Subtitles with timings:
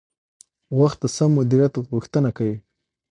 [0.79, 2.57] وخت د سم مدیریت غوښتنه کوي